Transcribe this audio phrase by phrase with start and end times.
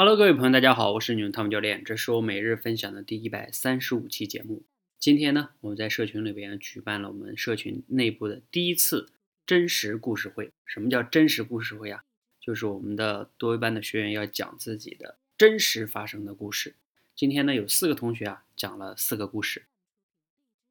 [0.00, 4.62] Hello，各位朋友，大家好，我是你们汤姆教练，这是我每日分享的第一百三十五期节目。
[4.98, 9.10] 今天呢，我们在社群里边举办了我们社群内部的第一次
[9.44, 10.52] 真实故事会。
[10.64, 12.02] 什么叫真实故事会啊？
[12.40, 16.74] 就是我们的多维班的学员要讲自己的真实发生的故事。
[17.14, 19.66] 今天呢，有四个同学啊讲了四个故事，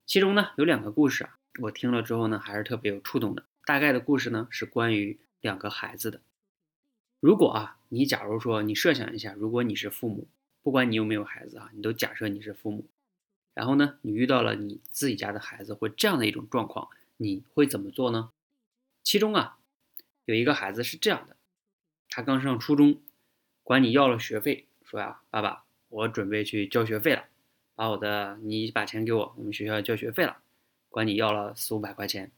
[0.08, 3.46] 其中呢有两个故事啊，我听了之后呢还是特别有触动的。
[3.64, 6.20] 大概的故事呢是关于两个孩子的。
[7.20, 10.28] 如果啊，你假如说你设想一下，如果你是父母，
[10.62, 12.86] 不管你有没有孩子啊，你都假设你是父母，
[13.54, 18.32] 然后呢，你遇到了你自己家的孩子会这样的一种状况，你会怎么做呢？
[19.04, 19.60] 其中啊，
[20.26, 21.36] 有一个孩子是这样的，
[22.08, 23.02] 他刚上初中，
[23.64, 27.26] 管你要了学费，说呀，爸爸，我准备去交学费了，
[27.76, 30.38] 把我的你把钱给我，我们学校交学费了，
[30.88, 32.32] 管你要了四五百块钱。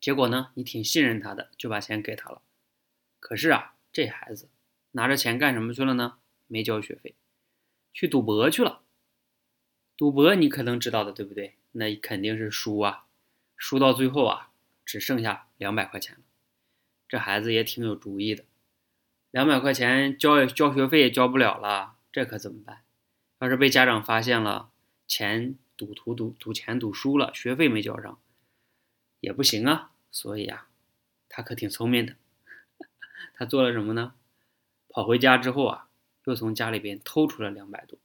[0.00, 2.42] 结果呢，你挺信任他的，就把钱给他了。
[3.20, 4.48] 可是啊，这孩子
[4.92, 6.18] 拿着钱干什么去了呢？
[6.48, 7.14] 没交学费，
[7.92, 8.82] 去赌博去了。
[9.96, 11.54] 赌博你可能知道的，对不对？
[11.72, 13.04] 那肯定是输啊，
[13.56, 14.50] 输到最后啊，
[14.84, 16.22] 只剩下两百块钱了。
[17.06, 18.44] 这孩子也挺有主意的，
[19.30, 22.82] 两百块钱交交学费也交不了了，这可怎么办？
[23.38, 24.72] 要是被家长发现了，
[25.06, 28.20] 钱赌徒赌赌钱赌输了，学费没交上，
[29.20, 29.92] 也不行啊。
[30.10, 30.68] 所以啊，
[31.28, 32.16] 他可挺聪明的。
[33.34, 34.14] 他做了什么呢？
[34.88, 35.88] 跑回家之后啊，
[36.24, 37.98] 又从家里边偷出了两百多，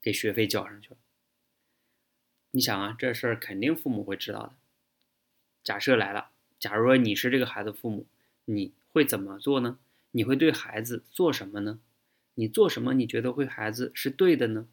[0.00, 0.96] 给学费交上去了。
[2.52, 4.54] 你想啊，这事儿肯定父母会知道的。
[5.62, 8.06] 假设来了，假如说你是这个孩子父母，
[8.44, 9.78] 你会怎么做呢？
[10.12, 11.80] 你会对孩子做什么呢？
[12.34, 14.68] 你做什么你觉得会孩子是对的呢？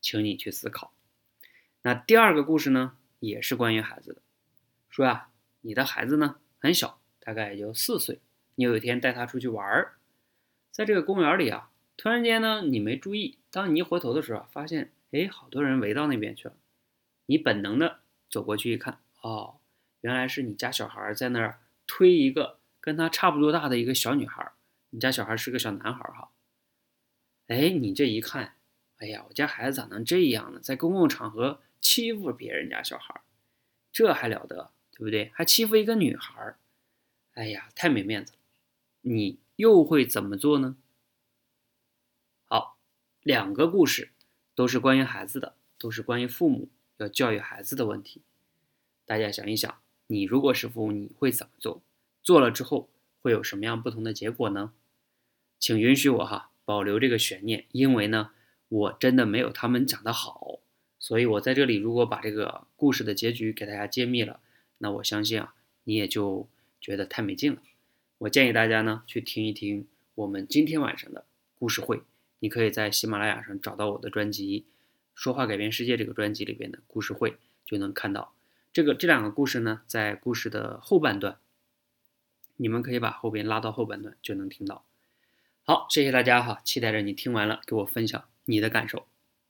[0.00, 0.94] 请你去思考。
[1.82, 4.22] 那第二个故事呢，也是关于孩子的，
[4.88, 8.20] 说呀，你的孩子呢很小，大概也就四岁。
[8.58, 9.92] 你有一天带他出去玩儿，
[10.72, 16.56] 在这个公园里啊，突然间呢，你没注意，当你一回头的时候，发现哎，好多人围到那边去了。
[17.26, 19.60] 你本能的走过去一看，哦，
[20.00, 24.50] 原来是你家小孩在那儿推一个跟他差不多大的一个小女孩。
[24.90, 26.30] 你家小孩是个小男孩哈。
[27.46, 28.56] 哎，你这一看，
[28.96, 30.58] 哎呀，我家孩子咋能这样呢？
[30.58, 33.20] 在公共场合欺负别人家小孩，
[33.92, 35.30] 这还了得，对不对？
[35.32, 36.56] 还欺负一个女孩，
[37.34, 38.37] 哎呀，太没面子了。
[39.08, 40.76] 你又会怎么做呢？
[42.44, 42.76] 好，
[43.22, 44.10] 两个故事
[44.54, 48.20] 都是关于孩子的，都是关于父母要教育孩子的问题。
[49.06, 51.80] 大家想一想，你如果是父母，你会怎么做？
[52.22, 52.90] 做了之后
[53.22, 54.74] 会有什么样不同的结果呢？
[55.58, 58.32] 请允许我哈保留这个悬念，因为呢，
[58.68, 60.58] 我真的没有他们讲的好，
[60.98, 64.40] 所以我在这里如果把这个故事的结局给大家揭秘了，
[64.76, 65.54] 那我相信啊，
[65.84, 66.46] 你也就
[66.78, 67.62] 觉得太没劲了。
[68.18, 69.86] 我建议大家呢去听一听
[70.16, 71.24] 我们今天晚上的
[71.56, 72.02] 故事会，
[72.40, 74.62] 你可以在喜马拉雅上找到我的专辑
[75.14, 78.34] 《说话改变世界》这个专辑里边的故事会，就能看到
[78.72, 81.38] 这个这两个故事呢，在故事的后半段，
[82.56, 84.84] 你们可以把后边拉到后半段就能听到。
[85.62, 89.06] 好，谢谢大家哈，期待着你听完了给我分享你的感受。